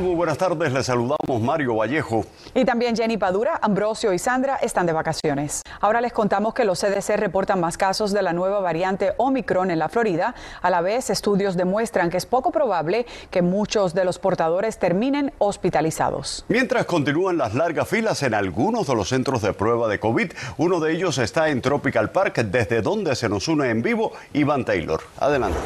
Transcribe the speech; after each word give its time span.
Muy 0.00 0.14
buenas 0.14 0.36
tardes. 0.36 0.72
Les 0.72 0.86
saludamos 0.86 1.40
Mario 1.40 1.76
Vallejo. 1.76 2.24
Y 2.54 2.64
también 2.64 2.94
Jenny 2.94 3.16
Padura, 3.16 3.58
Ambrosio 3.62 4.12
y 4.12 4.18
Sandra 4.18 4.56
están 4.56 4.84
de 4.84 4.92
vacaciones. 4.92 5.62
Ahora 5.80 6.00
les 6.00 6.12
contamos 6.12 6.52
que 6.52 6.64
los 6.64 6.80
CDC 6.80 7.16
reportan 7.16 7.60
más 7.60 7.78
casos 7.78 8.12
de 8.12 8.20
la 8.20 8.32
nueva 8.34 8.60
variante 8.60 9.14
Omicron 9.16 9.70
en 9.70 9.78
la 9.78 9.88
Florida. 9.88 10.34
A 10.60 10.70
la 10.70 10.82
vez, 10.82 11.08
estudios 11.08 11.56
demuestran 11.56 12.10
que 12.10 12.18
es 12.18 12.26
poco 12.26 12.50
probable 12.50 13.06
que 13.30 13.40
muchos 13.40 13.94
de 13.94 14.04
los 14.04 14.18
portadores 14.18 14.78
terminen 14.78 15.32
hospitalizados. 15.38 16.44
Mientras 16.48 16.84
continúan 16.84 17.38
las 17.38 17.54
largas 17.54 17.88
filas 17.88 18.22
en 18.22 18.34
algunos 18.34 18.86
de 18.86 18.94
los 18.94 19.08
centros 19.08 19.40
de 19.40 19.54
prueba 19.54 19.88
de 19.88 19.98
COVID, 19.98 20.32
uno 20.58 20.78
de 20.80 20.92
ellos 20.92 21.16
está 21.18 21.48
en 21.48 21.62
Tropical 21.62 22.10
Park, 22.10 22.36
desde 22.44 22.82
donde 22.82 23.16
se 23.16 23.28
nos 23.28 23.48
une 23.48 23.70
en 23.70 23.82
vivo 23.82 24.12
Iván 24.34 24.64
Taylor. 24.64 25.00
Adelante. 25.18 25.58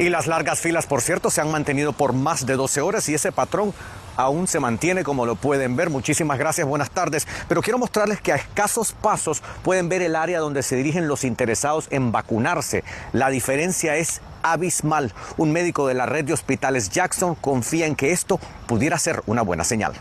Y 0.00 0.08
las 0.08 0.26
largas 0.26 0.58
filas, 0.60 0.86
por 0.86 1.02
cierto, 1.02 1.28
se 1.28 1.42
han 1.42 1.50
mantenido 1.50 1.92
por 1.92 2.14
más 2.14 2.46
de 2.46 2.56
12 2.56 2.80
horas 2.80 3.06
y 3.10 3.14
ese 3.14 3.32
patrón 3.32 3.74
aún 4.16 4.46
se 4.46 4.58
mantiene 4.58 5.04
como 5.04 5.26
lo 5.26 5.34
pueden 5.34 5.76
ver. 5.76 5.90
Muchísimas 5.90 6.38
gracias, 6.38 6.66
buenas 6.66 6.90
tardes. 6.90 7.28
Pero 7.48 7.60
quiero 7.60 7.78
mostrarles 7.78 8.18
que 8.22 8.32
a 8.32 8.36
escasos 8.36 8.92
pasos 8.92 9.42
pueden 9.62 9.90
ver 9.90 10.00
el 10.00 10.16
área 10.16 10.40
donde 10.40 10.62
se 10.62 10.74
dirigen 10.74 11.06
los 11.06 11.22
interesados 11.22 11.86
en 11.90 12.12
vacunarse. 12.12 12.82
La 13.12 13.28
diferencia 13.28 13.96
es 13.96 14.22
abismal. 14.42 15.12
Un 15.36 15.52
médico 15.52 15.86
de 15.86 15.92
la 15.92 16.06
red 16.06 16.24
de 16.24 16.32
hospitales 16.32 16.88
Jackson 16.88 17.34
confía 17.34 17.84
en 17.84 17.94
que 17.94 18.12
esto 18.12 18.40
pudiera 18.66 18.98
ser 18.98 19.22
una 19.26 19.42
buena 19.42 19.64
señal. 19.64 19.92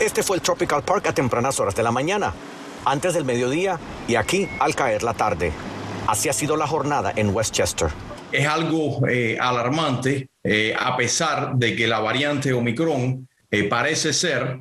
Este 0.00 0.24
fue 0.24 0.38
el 0.38 0.42
Tropical 0.42 0.82
Park 0.82 1.06
a 1.06 1.14
tempranas 1.14 1.60
horas 1.60 1.76
de 1.76 1.84
la 1.84 1.92
mañana, 1.92 2.34
antes 2.84 3.14
del 3.14 3.24
mediodía 3.24 3.78
y 4.08 4.16
aquí 4.16 4.48
al 4.58 4.74
caer 4.74 5.04
la 5.04 5.14
tarde. 5.14 5.52
Así 6.06 6.28
ha 6.28 6.32
sido 6.32 6.56
la 6.56 6.66
jornada 6.66 7.12
en 7.14 7.34
Westchester. 7.34 7.88
Es 8.32 8.46
algo 8.46 9.06
eh, 9.08 9.36
alarmante, 9.40 10.28
eh, 10.42 10.74
a 10.78 10.96
pesar 10.96 11.54
de 11.54 11.76
que 11.76 11.86
la 11.86 12.00
variante 12.00 12.52
Omicron 12.52 13.28
eh, 13.50 13.64
parece 13.64 14.12
ser 14.12 14.60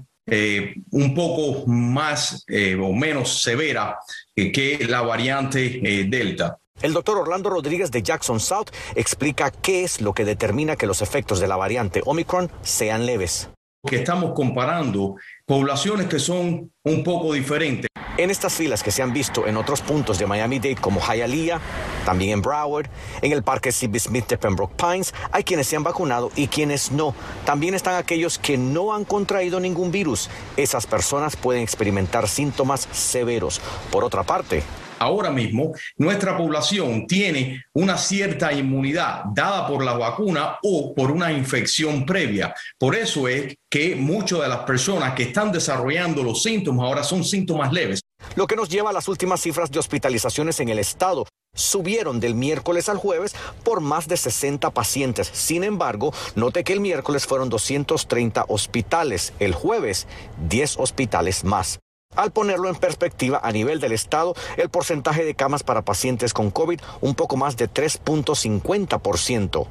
un 0.91 1.13
poco 1.13 1.67
más 1.67 2.45
o 2.47 2.93
menos 2.93 3.41
severa 3.41 3.97
que 4.33 4.85
la 4.87 5.01
variante 5.01 6.05
Delta. 6.07 6.57
El 6.81 6.93
doctor 6.93 7.17
Orlando 7.17 7.49
Rodríguez 7.49 7.91
de 7.91 8.01
Jackson 8.01 8.39
South 8.39 8.67
explica 8.95 9.51
qué 9.51 9.83
es 9.83 9.99
lo 9.99 10.13
que 10.13 10.23
determina 10.23 10.77
que 10.77 10.85
los 10.85 11.01
efectos 11.01 11.41
de 11.41 11.47
la 11.47 11.57
variante 11.57 12.01
Omicron 12.05 12.49
sean 12.61 13.05
leves. 13.05 13.49
Que 13.85 13.97
estamos 13.97 14.31
comparando 14.33 15.15
poblaciones 15.51 16.07
que 16.07 16.17
son 16.17 16.71
un 16.85 17.03
poco 17.03 17.33
diferentes. 17.33 17.89
En 18.17 18.31
estas 18.31 18.53
filas 18.53 18.81
que 18.81 18.89
se 18.89 19.01
han 19.01 19.11
visto 19.11 19.47
en 19.47 19.57
otros 19.57 19.81
puntos 19.81 20.17
de 20.17 20.25
Miami-Dade 20.25 20.77
como 20.77 21.01
Hialeah, 21.01 21.59
también 22.05 22.31
en 22.31 22.41
Broward, 22.41 22.89
en 23.21 23.33
el 23.33 23.43
Parque 23.43 23.73
C.B. 23.73 23.99
Smith 23.99 24.29
de 24.29 24.37
Pembroke 24.37 24.73
Pines, 24.77 25.13
hay 25.29 25.43
quienes 25.43 25.67
se 25.67 25.75
han 25.75 25.83
vacunado 25.83 26.31
y 26.37 26.47
quienes 26.47 26.93
no. 26.93 27.13
También 27.43 27.73
están 27.73 27.95
aquellos 27.95 28.39
que 28.39 28.57
no 28.57 28.93
han 28.93 29.03
contraído 29.03 29.59
ningún 29.59 29.91
virus. 29.91 30.29
Esas 30.55 30.87
personas 30.87 31.35
pueden 31.35 31.63
experimentar 31.63 32.29
síntomas 32.29 32.87
severos. 32.93 33.59
Por 33.91 34.05
otra 34.05 34.23
parte, 34.23 34.63
ahora 35.01 35.31
mismo 35.31 35.73
nuestra 35.97 36.37
población 36.37 37.07
tiene 37.07 37.65
una 37.73 37.97
cierta 37.97 38.53
inmunidad 38.53 39.23
dada 39.33 39.67
por 39.67 39.83
la 39.83 39.93
vacuna 39.93 40.57
o 40.63 40.93
por 40.93 41.11
una 41.11 41.31
infección 41.31 42.05
previa. 42.05 42.53
Por 42.77 42.95
eso 42.95 43.27
es 43.27 43.55
que 43.69 43.95
muchas 43.95 44.41
de 44.41 44.47
las 44.47 44.59
personas 44.59 45.13
que 45.13 45.23
están 45.23 45.51
desarrollando 45.51 46.23
los 46.23 46.43
síntomas 46.43 46.85
ahora 46.85 47.03
son 47.03 47.23
síntomas 47.23 47.73
leves. 47.73 48.01
Lo 48.35 48.45
que 48.45 48.55
nos 48.55 48.69
lleva 48.69 48.91
a 48.91 48.93
las 48.93 49.07
últimas 49.07 49.41
cifras 49.41 49.71
de 49.71 49.79
hospitalizaciones 49.79 50.59
en 50.59 50.69
el 50.69 50.79
estado. 50.79 51.25
Subieron 51.53 52.21
del 52.21 52.33
miércoles 52.33 52.87
al 52.87 52.97
jueves 52.97 53.35
por 53.65 53.81
más 53.81 54.07
de 54.07 54.15
60 54.15 54.69
pacientes. 54.69 55.29
Sin 55.33 55.65
embargo, 55.65 56.13
note 56.35 56.63
que 56.63 56.71
el 56.71 56.79
miércoles 56.79 57.25
fueron 57.25 57.49
230 57.49 58.45
hospitales, 58.47 59.33
el 59.39 59.53
jueves 59.53 60.07
10 60.47 60.77
hospitales 60.77 61.43
más. 61.43 61.79
Al 62.15 62.31
ponerlo 62.31 62.69
en 62.69 62.75
perspectiva, 62.75 63.39
a 63.41 63.51
nivel 63.51 63.79
del 63.79 63.93
Estado, 63.93 64.35
el 64.57 64.69
porcentaje 64.69 65.23
de 65.23 65.35
camas 65.35 65.63
para 65.63 65.83
pacientes 65.83 66.33
con 66.33 66.51
COVID 66.51 66.79
un 66.99 67.15
poco 67.15 67.37
más 67.37 67.55
de 67.57 67.69
3.50%, 67.69 69.67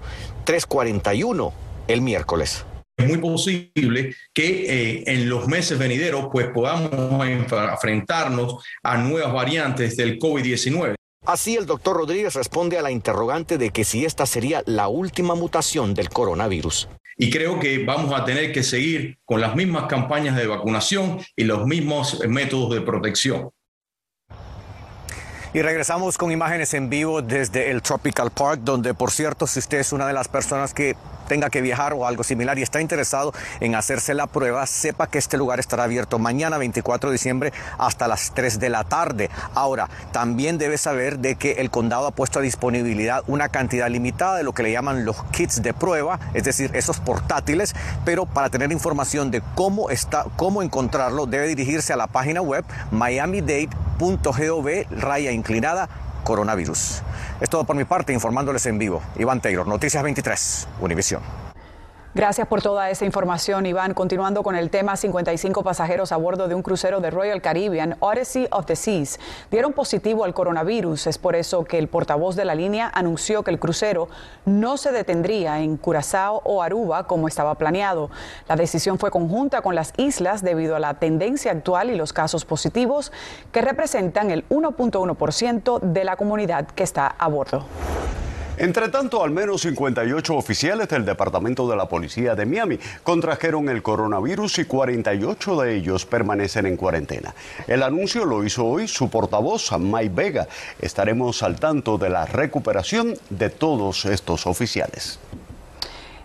3.41 0.46 1.52
el 1.88 2.00
miércoles. 2.00 2.64
Es 2.96 3.08
muy 3.08 3.18
posible 3.18 4.14
que 4.34 4.98
eh, 4.98 5.04
en 5.06 5.28
los 5.28 5.48
meses 5.48 5.78
venideros 5.78 6.28
pues 6.30 6.48
podamos 6.48 7.26
enfrentarnos 7.26 8.62
a 8.82 8.98
nuevas 8.98 9.32
variantes 9.32 9.96
del 9.96 10.18
COVID-19. 10.18 10.94
Así 11.26 11.56
el 11.56 11.66
doctor 11.66 11.96
Rodríguez 11.96 12.34
responde 12.34 12.78
a 12.78 12.82
la 12.82 12.90
interrogante 12.90 13.58
de 13.58 13.70
que 13.70 13.84
si 13.84 14.04
esta 14.04 14.26
sería 14.26 14.62
la 14.66 14.88
última 14.88 15.34
mutación 15.34 15.94
del 15.94 16.08
coronavirus 16.08 16.88
y 17.20 17.28
creo 17.28 17.60
que 17.60 17.84
vamos 17.84 18.19
a 18.19 18.25
tener 18.25 18.50
que 18.50 18.62
seguir 18.62 19.19
con 19.26 19.42
las 19.42 19.54
mismas 19.54 19.84
campañas 19.84 20.36
de 20.36 20.47
vacunación 20.47 21.19
y 21.36 21.44
los 21.44 21.66
mismos 21.66 22.19
métodos 22.26 22.75
de 22.75 22.81
protección. 22.81 23.50
Y 25.53 25.62
regresamos 25.62 26.16
con 26.16 26.31
imágenes 26.31 26.75
en 26.75 26.88
vivo 26.88 27.22
desde 27.22 27.72
el 27.72 27.83
Tropical 27.83 28.31
Park, 28.31 28.61
donde 28.62 28.94
por 28.94 29.11
cierto, 29.11 29.49
si 29.49 29.59
usted 29.59 29.78
es 29.78 29.93
una 29.93 30.06
de 30.06 30.12
las 30.12 30.28
personas 30.28 30.72
que 30.72 30.94
tenga 31.27 31.50
que 31.50 31.61
viajar 31.61 31.93
o 31.93 32.06
algo 32.06 32.22
similar 32.22 32.56
y 32.56 32.62
está 32.62 32.81
interesado 32.81 33.33
en 33.59 33.75
hacerse 33.75 34.15
la 34.15 34.28
prueba, 34.28 34.65
sepa 34.66 35.09
que 35.09 35.19
este 35.19 35.37
lugar 35.37 35.59
estará 35.59 35.83
abierto 35.83 36.21
mañana 36.21 36.56
24 36.56 37.11
de 37.11 37.15
diciembre 37.15 37.53
hasta 37.78 38.06
las 38.06 38.33
3 38.33 38.61
de 38.61 38.69
la 38.69 38.84
tarde. 38.84 39.28
Ahora, 39.55 39.88
también 40.12 40.56
debe 40.56 40.78
saber 40.78 41.19
de 41.19 41.34
que 41.34 41.55
el 41.55 41.69
condado 41.71 42.06
ha 42.06 42.12
puesto 42.12 42.38
a 42.38 42.43
disponibilidad 42.43 43.25
una 43.27 43.49
cantidad 43.49 43.88
limitada 43.88 44.37
de 44.37 44.44
lo 44.44 44.53
que 44.53 44.62
le 44.62 44.71
llaman 44.71 45.05
los 45.05 45.21
kits 45.32 45.62
de 45.62 45.75
prueba, 45.75 46.21
es 46.32 46.44
decir, 46.44 46.71
esos 46.75 47.00
portátiles, 47.00 47.75
pero 48.05 48.25
para 48.25 48.50
tener 48.50 48.71
información 48.71 49.32
de 49.32 49.43
cómo 49.56 49.91
está, 49.91 50.27
cómo 50.37 50.62
encontrarlo, 50.62 51.27
debe 51.27 51.49
dirigirse 51.49 51.93
a 51.93 51.97
la 51.97 52.06
página 52.06 52.41
web 52.41 52.65
miamidate.gov 54.00 55.00
raya 55.00 55.31
inclinada 55.31 55.88
coronavirus. 56.25 57.03
Es 57.41 57.50
todo 57.50 57.65
por 57.65 57.77
mi 57.77 57.84
parte, 57.84 58.12
informándoles 58.12 58.66
en 58.66 58.78
vivo. 58.78 59.03
Iván 59.19 59.41
Taylor, 59.41 59.66
Noticias 59.66 60.03
23, 60.03 60.69
Univisión. 60.81 61.50
Gracias 62.12 62.48
por 62.48 62.60
toda 62.60 62.91
esa 62.91 63.04
información, 63.04 63.66
Iván. 63.66 63.94
Continuando 63.94 64.43
con 64.43 64.56
el 64.56 64.69
tema, 64.69 64.97
55 64.97 65.62
pasajeros 65.62 66.10
a 66.10 66.16
bordo 66.16 66.48
de 66.48 66.56
un 66.56 66.62
crucero 66.62 67.00
de 67.00 67.09
Royal 67.09 67.41
Caribbean, 67.41 67.97
Odyssey 68.00 68.48
of 68.50 68.66
the 68.66 68.75
Seas, 68.75 69.21
dieron 69.48 69.72
positivo 69.72 70.25
al 70.25 70.34
coronavirus. 70.34 71.06
Es 71.06 71.19
por 71.19 71.37
eso 71.37 71.62
que 71.62 71.78
el 71.78 71.87
portavoz 71.87 72.34
de 72.34 72.44
la 72.44 72.56
línea 72.56 72.91
anunció 72.93 73.44
que 73.44 73.53
el 73.53 73.60
crucero 73.60 74.09
no 74.44 74.76
se 74.76 74.91
detendría 74.91 75.60
en 75.60 75.76
Curazao 75.76 76.43
o 76.44 76.65
Aruba 76.65 77.06
como 77.06 77.28
estaba 77.28 77.54
planeado. 77.54 78.10
La 78.49 78.56
decisión 78.56 78.99
fue 78.99 79.12
conjunta 79.12 79.62
con 79.62 79.76
las 79.76 79.93
islas 79.97 80.43
debido 80.43 80.75
a 80.75 80.81
la 80.81 80.94
tendencia 80.94 81.53
actual 81.53 81.91
y 81.91 81.94
los 81.94 82.12
casos 82.12 82.44
positivos 82.44 83.12
que 83.53 83.62
representan 83.62 84.32
el 84.32 84.49
1.1% 84.49 85.78
de 85.78 86.03
la 86.03 86.16
comunidad 86.16 86.66
que 86.66 86.82
está 86.82 87.06
a 87.06 87.28
bordo. 87.28 87.66
Entre 88.60 88.91
tanto, 88.91 89.25
al 89.25 89.31
menos 89.31 89.62
58 89.62 90.37
oficiales 90.37 90.87
del 90.91 91.06
Departamento 91.06 91.66
de 91.66 91.76
la 91.76 91.88
Policía 91.88 92.34
de 92.34 92.44
Miami 92.44 92.78
contrajeron 93.03 93.71
el 93.71 93.82
coronavirus 93.82 94.59
y 94.59 94.65
48 94.66 95.62
de 95.62 95.76
ellos 95.76 96.04
permanecen 96.04 96.66
en 96.66 96.76
cuarentena. 96.76 97.34
El 97.66 97.82
anuncio 97.82 98.26
lo 98.26 98.44
hizo 98.44 98.66
hoy 98.66 98.87
su 98.87 99.09
portavoz, 99.09 99.72
Mike 99.78 100.12
Vega. 100.15 100.47
Estaremos 100.78 101.43
al 101.43 101.59
tanto 101.59 101.97
de 101.97 102.10
la 102.10 102.26
recuperación 102.26 103.15
de 103.31 103.49
todos 103.49 104.04
estos 104.04 104.47
oficiales. 104.47 105.19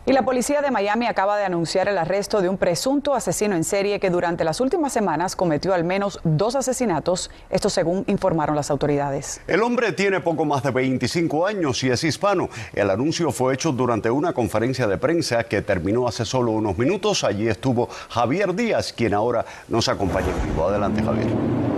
Y 0.08 0.14
la 0.14 0.22
policía 0.22 0.62
de 0.62 0.70
Miami 0.70 1.08
acaba 1.08 1.36
de 1.36 1.46
anunciar 1.46 1.88
el 1.88 1.98
arresto 1.98 2.40
de 2.40 2.48
un 2.48 2.60
presunto 2.60 3.16
asesino 3.16 3.56
en 3.56 3.64
serie 3.64 4.00
que 4.00 4.12
durante 4.12 4.44
las 4.44 4.62
últimas 4.62 4.94
semanas 4.94 5.36
cometió 5.36 5.74
al 5.74 5.84
menos 5.84 6.20
dos 6.24 6.56
asesinatos, 6.56 7.32
esto 7.50 7.72
según 7.72 8.04
informaron 8.06 8.56
las 8.56 8.70
autoridades. 8.70 9.42
El 9.48 9.64
hombre 9.64 9.94
tiene 9.94 10.20
poco 10.20 10.46
más 10.46 10.62
de 10.62 10.70
25 10.70 11.48
años 11.48 11.84
y 11.84 11.90
es 11.90 12.04
hispano. 12.04 12.50
El 12.74 12.92
anuncio 12.92 13.32
fue 13.32 13.56
hecho 13.56 13.72
durante 13.72 14.12
una 14.12 14.32
conferencia 14.32 14.86
de 14.86 15.00
prensa 15.00 15.46
que 15.46 15.64
terminó 15.64 16.08
hace 16.08 16.24
solo 16.24 16.52
unos 16.52 16.78
minutos. 16.78 17.24
Allí 17.24 17.48
estuvo 17.48 17.90
Javier 18.10 18.54
Díaz, 18.54 18.94
quien 18.94 19.16
ahora 19.16 19.44
nos 19.70 19.90
acompaña 19.90 20.28
vivo. 20.46 20.68
Adelante, 20.68 21.02
Javier. 21.02 21.75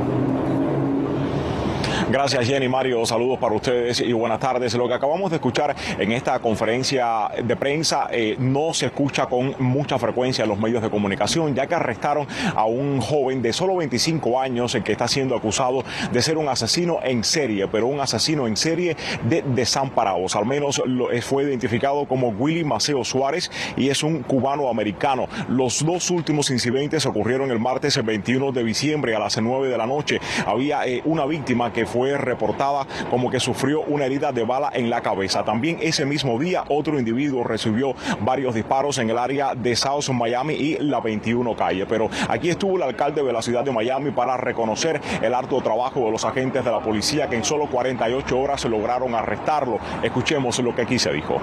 Gracias 2.10 2.48
Jenny 2.48 2.70
Mario, 2.70 3.06
saludos 3.06 3.38
para 3.38 3.54
ustedes 3.54 4.00
y 4.00 4.14
buenas 4.14 4.40
tardes. 4.40 4.74
Lo 4.76 4.88
que 4.88 4.94
acabamos 4.94 5.30
de 5.30 5.36
escuchar 5.36 5.76
en 6.00 6.14
esta 6.14 6.40
conferencia 6.40 7.30
de 7.44 7.56
prensa 7.58 8.08
eh, 8.10 8.38
no 8.40 8.74
se 8.74 8.86
escucha 8.86 9.26
con 9.26 9.54
mucha 9.60 10.00
frecuencia 10.00 10.44
en 10.44 10.50
los 10.50 10.58
medios 10.58 10.82
de 10.82 10.90
comunicación, 10.90 11.54
ya 11.54 11.68
que 11.68 11.76
arrestaron 11.76 12.26
a 12.56 12.64
un 12.64 13.02
joven 13.02 13.42
de 13.42 13.52
solo 13.52 13.76
25 13.76 14.40
años 14.40 14.78
que 14.86 14.94
está 14.94 15.10
siendo 15.10 15.36
acusado 15.36 15.84
de 16.14 16.22
ser 16.22 16.38
un 16.38 16.48
asesino 16.48 17.00
en 17.04 17.26
serie, 17.26 17.68
pero 17.68 17.88
un 17.88 18.00
asesino 18.00 18.48
en 18.48 18.56
serie 18.56 18.96
de 19.28 19.42
desamparados. 19.42 20.38
Al 20.38 20.46
menos 20.46 20.82
lo, 20.86 21.12
eh, 21.12 21.22
fue 21.22 21.44
identificado 21.44 22.06
como 22.06 22.30
Willy 22.30 22.64
Maceo 22.64 23.04
Suárez 23.04 23.52
y 23.76 23.90
es 23.90 24.02
un 24.02 24.24
cubano 24.24 24.70
americano. 24.70 25.28
Los 25.50 25.86
dos 25.86 26.10
últimos 26.10 26.52
incidentes 26.52 27.06
ocurrieron 27.06 27.52
el 27.52 27.60
martes 27.60 28.02
21 28.02 28.54
de 28.54 28.64
diciembre 28.64 29.14
a 29.14 29.20
las 29.20 29.38
9 29.38 29.68
de 29.68 29.78
la 29.78 29.86
noche. 29.86 30.22
Había 30.46 30.88
eh, 30.88 31.02
una 31.04 31.26
víctima 31.26 31.74
que 31.74 31.86
fue 31.86 31.97
reportada 32.06 32.86
como 33.10 33.30
que 33.30 33.40
sufrió 33.40 33.82
una 33.82 34.06
herida 34.06 34.32
de 34.32 34.44
bala 34.44 34.70
en 34.74 34.90
la 34.90 35.02
cabeza. 35.02 35.44
También 35.44 35.78
ese 35.82 36.06
mismo 36.06 36.40
día 36.40 36.64
otro 36.70 37.00
individuo 37.00 37.44
recibió 37.44 37.94
varios 38.22 38.54
disparos 38.54 38.98
en 38.98 39.10
el 39.10 39.18
área 39.18 39.56
de 39.56 39.76
South 39.76 40.10
Miami 40.14 40.54
y 40.54 40.78
la 40.80 41.00
21 41.00 41.56
calle. 41.56 41.86
Pero 41.86 42.10
aquí 42.30 42.50
estuvo 42.50 42.78
el 42.78 42.84
alcalde 42.84 43.24
de 43.24 43.34
la 43.34 43.42
ciudad 43.42 43.64
de 43.64 43.72
Miami 43.72 44.12
para 44.12 44.38
reconocer 44.38 45.02
el 45.22 45.34
harto 45.34 45.62
trabajo 45.62 46.06
de 46.06 46.12
los 46.12 46.24
agentes 46.26 46.64
de 46.64 46.72
la 46.72 46.80
policía 46.80 47.28
que 47.30 47.36
en 47.36 47.44
solo 47.44 47.68
48 47.68 48.40
horas 48.40 48.66
lograron 48.66 49.16
arrestarlo. 49.16 49.80
Escuchemos 50.04 50.60
lo 50.60 50.76
que 50.76 50.84
aquí 50.84 51.00
se 51.00 51.12
dijo. 51.12 51.40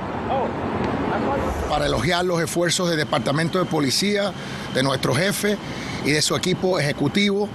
Para 1.68 1.86
elogiar 1.86 2.24
los 2.24 2.40
esfuerzos 2.40 2.88
del 2.88 2.98
Departamento 2.98 3.58
de 3.58 3.64
Policía, 3.64 4.32
de 4.74 4.82
nuestro 4.82 5.14
jefe 5.14 5.56
y 6.04 6.12
de 6.12 6.22
su 6.22 6.36
equipo 6.36 6.78
ejecutivo 6.78 7.48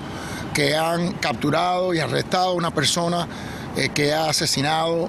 que 0.60 0.76
han 0.76 1.14
capturado 1.14 1.94
y 1.94 2.00
arrestado 2.00 2.50
a 2.50 2.54
una 2.54 2.70
persona 2.70 3.30
eh, 3.78 3.88
que 3.94 4.12
ha 4.12 4.26
asesinado 4.26 5.08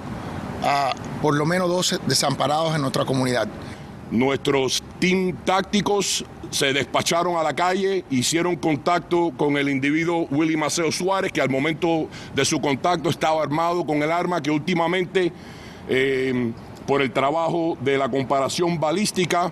a 0.63 0.93
por 1.21 1.35
lo 1.35 1.45
menos 1.45 1.67
12 1.67 1.97
desamparados 2.07 2.73
en 2.73 2.79
nuestra 2.79 3.03
comunidad. 3.03 3.49
Nuestros 4.11 4.81
team 4.99 5.35
tácticos 5.43 6.23
se 6.51 6.71
despacharon 6.71 7.35
a 7.35 7.43
la 7.43 7.53
calle, 7.53 8.05
hicieron 8.09 8.55
contacto 8.55 9.33
con 9.35 9.57
el 9.57 9.67
individuo 9.67 10.25
Willy 10.31 10.55
Maceo 10.55 10.89
Suárez, 10.89 11.33
que 11.33 11.41
al 11.41 11.49
momento 11.49 12.07
de 12.33 12.45
su 12.45 12.61
contacto 12.61 13.09
estaba 13.09 13.43
armado 13.43 13.85
con 13.85 14.01
el 14.01 14.09
arma 14.09 14.41
que 14.41 14.51
últimamente, 14.51 15.33
eh, 15.89 16.53
por 16.87 17.01
el 17.01 17.11
trabajo 17.11 17.77
de 17.81 17.97
la 17.97 18.07
comparación 18.07 18.79
balística, 18.79 19.51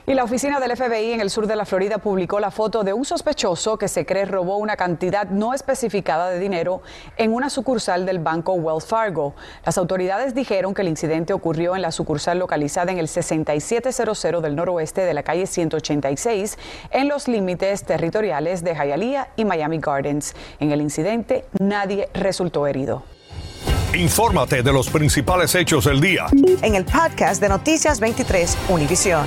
Y 0.05 0.15
la 0.15 0.25
oficina 0.25 0.59
del 0.59 0.75
FBI 0.75 1.13
en 1.13 1.21
el 1.21 1.29
sur 1.29 1.47
de 1.47 1.55
la 1.55 1.65
Florida 1.65 1.97
publicó 1.97 2.41
la 2.41 2.51
foto 2.51 2.83
de 2.83 2.91
un 2.91 3.05
sospechoso 3.05 3.77
que 3.77 3.87
se 3.87 4.05
cree 4.05 4.25
robó 4.25 4.57
una 4.57 4.75
cantidad 4.75 5.29
no 5.29 5.53
especificada 5.53 6.29
de 6.29 6.39
dinero 6.39 6.81
en 7.15 7.33
una 7.33 7.49
sucursal 7.49 8.05
del 8.05 8.19
banco 8.19 8.51
Wells 8.51 8.85
Fargo. 8.85 9.33
Las 9.65 9.77
autoridades 9.77 10.35
dijeron 10.35 10.73
que 10.73 10.81
el 10.81 10.89
incidente 10.89 11.31
ocurrió 11.31 11.73
en 11.77 11.81
la 11.81 11.93
sucursal 11.93 12.37
localizada 12.37 12.91
en 12.91 12.97
el 12.97 13.07
6700 13.07 14.41
del 14.41 14.57
noroeste 14.57 15.05
de 15.05 15.13
la 15.13 15.23
calle 15.23 15.47
186 15.47 16.57
en 16.91 17.07
los 17.07 17.29
límites 17.29 17.85
territoriales 17.85 18.61
de 18.61 18.75
Hialeah 18.75 19.29
y 19.37 19.45
Miami 19.45 19.79
Gardens. 19.79 20.35
En 20.59 20.73
el 20.73 20.81
incidente 20.81 21.45
nadie 21.59 22.09
resultó 22.13 22.67
herido. 22.67 23.03
Infórmate 23.93 24.63
de 24.63 24.73
los 24.73 24.89
principales 24.89 25.55
hechos 25.55 25.85
del 25.85 26.01
día. 26.01 26.25
En 26.61 26.75
el 26.75 26.83
podcast 26.83 27.39
de 27.39 27.47
Noticias 27.47 28.01
23, 28.01 28.57
Univisión. 28.67 29.23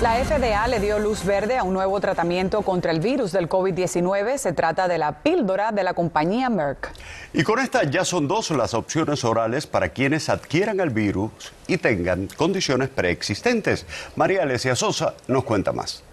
La 0.00 0.14
FDA 0.24 0.68
le 0.68 0.78
dio 0.78 1.00
luz 1.00 1.24
verde 1.24 1.58
a 1.58 1.64
un 1.64 1.74
nuevo 1.74 1.98
tratamiento 1.98 2.62
contra 2.62 2.92
el 2.92 3.00
virus 3.00 3.32
del 3.32 3.48
COVID-19. 3.48 4.38
Se 4.38 4.52
trata 4.52 4.86
de 4.86 4.96
la 4.96 5.24
píldora 5.24 5.72
de 5.72 5.82
la 5.82 5.92
compañía 5.92 6.48
Merck. 6.48 6.92
Y 7.32 7.42
con 7.42 7.58
esta 7.58 7.82
ya 7.82 8.04
son 8.04 8.28
dos 8.28 8.52
las 8.52 8.74
opciones 8.74 9.24
orales 9.24 9.66
para 9.66 9.88
quienes 9.88 10.28
adquieran 10.28 10.78
el 10.78 10.90
virus 10.90 11.32
y 11.66 11.78
tengan 11.78 12.28
condiciones 12.28 12.90
preexistentes. 12.90 13.86
María 14.14 14.44
Alesia 14.44 14.76
Sosa 14.76 15.14
nos 15.26 15.42
cuenta 15.42 15.72
más. 15.72 16.04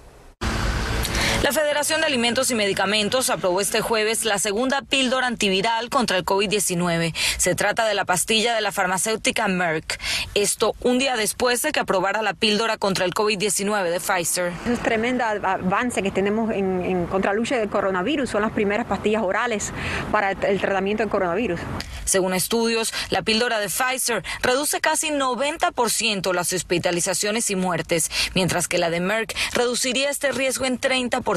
La 1.46 1.52
Federación 1.52 2.02
de 2.02 2.08
Alimentos 2.08 2.50
y 2.50 2.56
Medicamentos 2.56 3.30
aprobó 3.30 3.62
este 3.62 3.80
jueves 3.80 4.26
la 4.26 4.40
segunda 4.40 4.82
píldora 4.82 5.28
antiviral 5.28 5.92
contra 5.92 6.18
el 6.18 6.26
COVID-19. 6.26 7.14
Se 7.38 7.54
trata 7.54 7.86
de 7.86 7.94
la 7.94 8.04
pastilla 8.04 8.56
de 8.56 8.62
la 8.62 8.72
farmacéutica 8.72 9.48
Merck. 9.48 10.00
Esto 10.34 10.74
un 10.82 10.98
día 10.98 11.16
después 11.16 11.62
de 11.62 11.72
que 11.72 11.80
aprobara 11.80 12.24
la 12.24 12.34
píldora 12.34 12.78
contra 12.78 13.06
el 13.06 13.14
COVID-19 13.14 13.92
de 13.92 14.00
Pfizer. 14.00 14.54
Es 14.68 14.80
tremendo 14.80 15.24
avance 15.24 16.02
que 16.02 16.10
tenemos 16.10 16.52
en, 16.52 16.82
en 16.82 17.06
contra 17.06 17.32
la 17.32 17.38
lucha 17.38 17.60
del 17.60 17.70
coronavirus. 17.70 18.28
Son 18.28 18.42
las 18.42 18.52
primeras 18.52 18.88
pastillas 18.88 19.22
orales 19.22 19.72
para 20.12 20.32
el 20.32 20.60
tratamiento 20.60 21.04
del 21.04 21.12
coronavirus. 21.12 21.60
Según 22.06 22.34
estudios, 22.34 22.92
la 23.12 23.22
píldora 23.22 23.60
de 23.60 23.68
Pfizer 23.68 24.24
reduce 24.42 24.82
casi 24.82 25.10
90% 25.10 26.34
las 26.34 26.54
hospitalizaciones 26.54 27.52
y 27.52 27.56
muertes, 27.56 28.10
mientras 28.34 28.68
que 28.68 28.80
la 28.80 28.90
de 28.90 29.00
Merck 29.00 29.36
reduciría 29.54 30.10
este 30.10 30.32
riesgo 30.32 30.66
en 30.66 30.82
30%. 30.82 31.35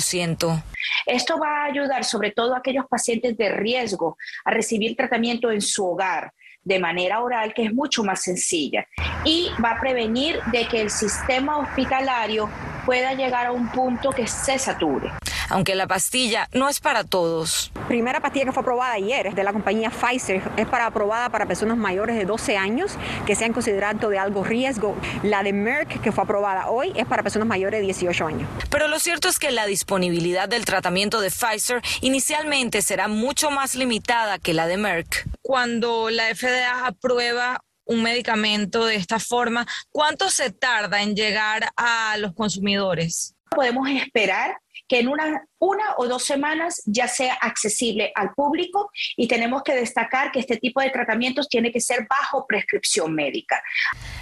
Esto 1.06 1.38
va 1.38 1.62
a 1.62 1.64
ayudar 1.66 2.04
sobre 2.04 2.30
todo 2.32 2.54
a 2.54 2.58
aquellos 2.58 2.86
pacientes 2.86 3.36
de 3.36 3.50
riesgo 3.50 4.16
a 4.44 4.50
recibir 4.50 4.96
tratamiento 4.96 5.50
en 5.50 5.60
su 5.60 5.86
hogar 5.86 6.32
de 6.62 6.78
manera 6.78 7.20
oral, 7.20 7.54
que 7.54 7.64
es 7.64 7.72
mucho 7.72 8.04
más 8.04 8.22
sencilla, 8.22 8.86
y 9.24 9.48
va 9.64 9.72
a 9.72 9.80
prevenir 9.80 10.40
de 10.52 10.66
que 10.66 10.82
el 10.82 10.90
sistema 10.90 11.58
hospitalario 11.58 12.50
pueda 12.84 13.14
llegar 13.14 13.46
a 13.46 13.52
un 13.52 13.68
punto 13.70 14.10
que 14.10 14.26
se 14.26 14.58
sature 14.58 15.10
aunque 15.48 15.74
la 15.74 15.86
pastilla 15.86 16.48
no 16.52 16.68
es 16.68 16.80
para 16.80 17.04
todos. 17.04 17.72
Primera 17.88 18.20
pastilla 18.20 18.46
que 18.46 18.52
fue 18.52 18.62
aprobada 18.62 18.92
ayer 18.92 19.34
de 19.34 19.44
la 19.44 19.52
compañía 19.52 19.90
Pfizer 19.90 20.42
es 20.56 20.66
para 20.66 20.86
aprobada 20.86 21.28
para 21.30 21.46
personas 21.46 21.76
mayores 21.76 22.16
de 22.16 22.24
12 22.24 22.56
años 22.56 22.92
que 23.26 23.34
sean 23.34 23.52
considerados 23.52 24.10
de 24.10 24.18
algo 24.18 24.44
riesgo. 24.44 24.96
La 25.22 25.42
de 25.42 25.52
Merck 25.52 26.00
que 26.00 26.12
fue 26.12 26.24
aprobada 26.24 26.68
hoy 26.68 26.92
es 26.96 27.06
para 27.06 27.22
personas 27.22 27.48
mayores 27.48 27.80
de 27.80 27.86
18 27.86 28.26
años. 28.26 28.48
Pero 28.70 28.88
lo 28.88 28.98
cierto 28.98 29.28
es 29.28 29.38
que 29.38 29.50
la 29.50 29.66
disponibilidad 29.66 30.48
del 30.48 30.64
tratamiento 30.64 31.20
de 31.20 31.30
Pfizer 31.30 31.82
inicialmente 32.00 32.82
será 32.82 33.08
mucho 33.08 33.50
más 33.50 33.74
limitada 33.74 34.38
que 34.38 34.54
la 34.54 34.66
de 34.66 34.76
Merck. 34.76 35.28
Cuando 35.42 36.10
la 36.10 36.34
FDA 36.34 36.86
aprueba 36.86 37.64
un 37.84 38.02
medicamento 38.02 38.84
de 38.84 38.96
esta 38.96 39.18
forma, 39.18 39.66
¿cuánto 39.90 40.30
se 40.30 40.50
tarda 40.50 41.02
en 41.02 41.16
llegar 41.16 41.70
a 41.76 42.16
los 42.18 42.34
consumidores? 42.34 43.34
Podemos 43.50 43.88
esperar 43.88 44.58
que 44.88 45.00
en 45.00 45.08
una 45.08 45.44
una 45.58 45.94
o 45.96 46.06
dos 46.06 46.24
semanas 46.24 46.82
ya 46.86 47.08
sea 47.08 47.34
accesible 47.34 48.12
al 48.14 48.32
público 48.34 48.90
y 49.16 49.26
tenemos 49.28 49.62
que 49.62 49.74
destacar 49.74 50.30
que 50.30 50.40
este 50.40 50.56
tipo 50.56 50.80
de 50.80 50.90
tratamientos 50.90 51.48
tiene 51.48 51.72
que 51.72 51.80
ser 51.80 52.06
bajo 52.08 52.46
prescripción 52.46 53.14
médica. 53.14 53.62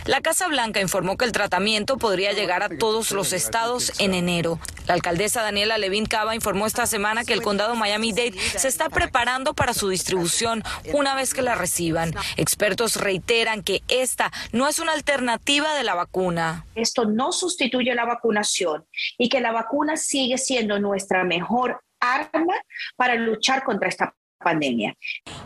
La 0.07 0.21
Casa 0.21 0.49
Blanca 0.49 0.81
informó 0.81 1.17
que 1.17 1.25
el 1.25 1.33
tratamiento 1.33 1.99
podría 1.99 2.33
llegar 2.33 2.63
a 2.63 2.69
todos 2.69 3.11
los 3.11 3.33
estados 3.33 3.93
en 4.01 4.15
enero. 4.15 4.59
La 4.87 4.95
alcaldesa 4.95 5.43
Daniela 5.43 5.79
Levin 5.79 6.07
Cava 6.07 6.35
informó 6.35 6.67
esta 6.67 6.87
semana 6.87 7.25
que 7.25 7.33
el 7.33 7.43
condado 7.43 7.75
Miami-Dade 7.75 8.39
se 8.57 8.69
está 8.69 8.89
preparando 8.89 9.53
para 9.53 9.75
su 9.75 9.89
distribución 9.89 10.63
una 10.95 11.15
vez 11.15 11.35
que 11.35 11.43
la 11.43 11.57
reciban. 11.57 12.15
Expertos 12.37 12.97
reiteran 12.97 13.63
que 13.63 13.83
esta 13.89 14.33
no 14.53 14.69
es 14.69 14.79
una 14.79 14.93
alternativa 14.93 15.75
de 15.75 15.83
la 15.83 15.95
vacuna. 15.95 16.65
Esto 16.77 17.05
no 17.05 17.33
sustituye 17.33 17.95
la 17.95 18.05
vacunación 18.05 18.87
y 19.19 19.29
que 19.29 19.41
la 19.41 19.51
vacuna 19.51 19.97
sigue 19.97 20.39
siendo 20.39 20.56
nuestra 20.65 21.25
mejor 21.25 21.81
arma 22.01 22.55
para 22.97 23.15
luchar 23.15 23.65
contra 23.65 23.89
esta 23.89 24.15
pandemia. 24.39 24.95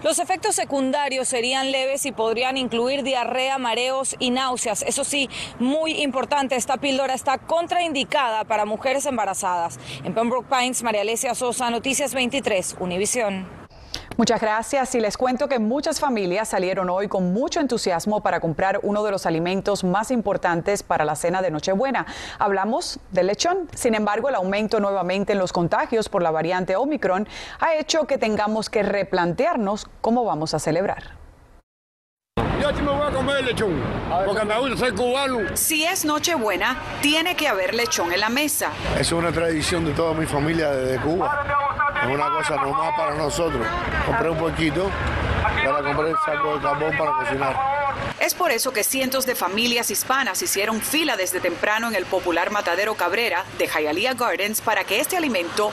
Los 0.03 0.19
efectos 0.19 0.55
secundarios 0.55 1.29
serían 1.29 1.71
leves 1.71 2.07
y 2.07 2.13
podrían 2.13 2.57
incluir 2.57 3.03
diarrea, 3.03 3.59
mareos 3.59 4.17
y 4.19 4.31
náuseas. 4.31 4.83
Eso 4.83 5.05
sí, 5.05 5.29
muy 5.59 6.03
importante, 6.03 6.57
esta 6.57 6.77
píldora 6.77 7.15
está 7.15 7.39
contraindicada 7.39 8.45
para 8.45 8.65
mujeres 8.65 9.07
embarazadas. 9.07 9.79
En 10.05 10.15
Pembroke 10.15 10.49
Pines, 10.49 10.83
María 10.83 11.03
Alesia 11.03 11.35
Sosa, 11.35 11.71
Noticias 11.71 12.15
23, 12.15 12.77
Univisión. 12.81 13.70
Muchas 14.21 14.43
gracias 14.43 14.95
y 14.95 15.01
les 15.01 15.17
cuento 15.17 15.49
que 15.49 15.59
muchas 15.59 15.99
familias 15.99 16.49
salieron 16.49 16.91
hoy 16.91 17.09
con 17.09 17.33
mucho 17.33 17.59
entusiasmo 17.59 18.21
para 18.21 18.39
comprar 18.39 18.79
uno 18.83 19.03
de 19.03 19.11
los 19.11 19.25
alimentos 19.25 19.83
más 19.83 20.11
importantes 20.11 20.83
para 20.83 21.07
la 21.07 21.17
cena 21.17 21.41
de 21.41 21.51
Nochebuena. 21.51 22.05
Hablamos 22.39 23.01
del 23.13 23.29
lechón. 23.29 23.71
Sin 23.75 23.95
embargo, 23.95 24.29
el 24.29 24.35
aumento 24.35 24.79
nuevamente 24.79 25.33
en 25.33 25.39
los 25.39 25.55
contagios 25.55 26.11
por 26.11 26.23
la 26.23 26.31
variante 26.31 26.77
Omicron 26.77 27.27
ha 27.61 27.77
hecho 27.77 28.07
que 28.07 28.19
tengamos 28.19 28.69
que 28.69 28.83
replantearnos 28.83 29.87
cómo 30.03 30.23
vamos 30.27 30.53
a 30.53 30.59
celebrar. 30.59 31.19
Yo 32.61 32.69
aquí 32.69 32.83
me 32.83 32.91
voy 32.91 33.09
a 33.09 33.11
comer 33.11 33.43
lechón, 33.43 33.83
porque 34.27 34.45
me 34.45 34.61
gusta 34.61 34.77
ser 34.77 34.95
cubano. 34.95 35.39
Si 35.55 35.83
es 35.85 36.05
Nochebuena, 36.05 36.77
tiene 37.01 37.37
que 37.37 37.49
haber 37.49 37.75
lechón 37.75 38.13
en 38.13 38.21
la 38.21 38.29
mesa. 38.29 38.69
Es 38.99 39.13
una 39.13 39.33
tradición 39.33 39.87
de 39.87 39.93
toda 39.93 40.13
mi 40.13 40.27
familia 40.27 40.73
desde 40.73 41.01
Cuba. 41.01 41.70
Es 42.03 42.09
una 42.09 42.31
cosa 42.31 42.57
normal 42.57 42.93
para 42.97 43.15
nosotros. 43.15 43.67
Compré 44.07 44.31
un 44.31 44.39
poquito 44.39 44.91
para 45.65 45.83
comprar 45.83 46.09
el 46.09 46.17
saco 46.25 46.55
de 46.55 46.63
carbón 46.63 46.97
para 46.97 47.13
cocinar. 47.13 47.81
Es 48.19 48.35
por 48.35 48.51
eso 48.51 48.73
que 48.73 48.85
cientos 48.85 49.27
de 49.27 49.35
familias 49.35 49.91
hispanas 49.91 50.43
hicieron 50.43 50.81
fila 50.81 51.17
desde 51.17 51.41
temprano 51.41 51.89
en 51.89 51.95
el 51.95 52.05
popular 52.07 52.51
matadero 52.51 52.95
Cabrera 52.95 53.45
de 53.59 53.67
Hialeah 53.67 54.15
Gardens 54.15 54.61
para 54.61 54.85
que 54.85 55.01
este 55.01 55.17
alimento 55.17 55.73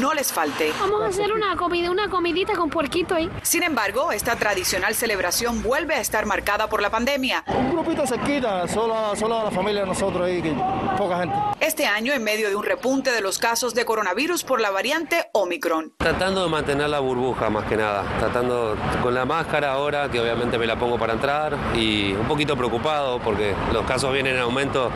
no 0.00 0.14
les 0.14 0.32
falte. 0.32 0.72
Vamos 0.80 1.02
a 1.02 1.06
hacer 1.06 1.32
una 1.32 1.56
comida, 1.56 1.90
una 1.90 2.08
comidita 2.08 2.54
con 2.54 2.70
puerquito 2.70 3.14
ahí. 3.14 3.30
Sin 3.42 3.62
embargo, 3.62 4.10
esta 4.12 4.36
tradicional 4.36 4.94
celebración 4.94 5.62
vuelve 5.62 5.94
a 5.94 6.00
estar 6.00 6.26
marcada 6.26 6.68
por 6.68 6.82
la 6.82 6.90
pandemia. 6.90 7.44
Un 7.46 7.70
grupito 7.70 8.06
cerquita, 8.06 8.66
solo, 8.68 9.14
solo 9.14 9.44
la 9.44 9.50
familia 9.50 9.82
de 9.82 9.86
nosotros 9.86 10.26
ahí, 10.26 10.42
que 10.42 10.54
poca 10.98 11.18
gente. 11.18 11.36
Este 11.58 11.86
año, 11.86 12.12
en 12.12 12.22
medio 12.22 12.50
de 12.50 12.54
un 12.54 12.64
repunte 12.64 13.10
de 13.12 13.22
los 13.22 13.38
casos 13.38 13.72
de 13.72 13.86
coronavirus 13.86 14.44
por 14.44 14.60
la 14.60 14.70
variante 14.70 15.30
Omicron. 15.32 15.94
Tratando 15.96 16.44
de 16.44 16.50
mantener 16.50 16.90
la 16.90 17.00
burbuja 17.00 17.48
más 17.48 17.64
que 17.64 17.78
nada, 17.78 18.04
tratando 18.18 18.76
con 19.02 19.14
la 19.14 19.24
máscara 19.24 19.72
ahora, 19.72 20.10
que 20.10 20.20
obviamente 20.20 20.58
me 20.58 20.66
la 20.66 20.78
pongo 20.78 20.98
para 20.98 21.14
entrar, 21.14 21.56
y 21.74 22.12
un 22.12 22.28
poquito 22.28 22.58
preocupado 22.58 23.20
porque 23.20 23.54
los 23.72 23.86
casos 23.86 24.12
vienen 24.12 24.36
en 24.36 24.42
aumento 24.42 24.90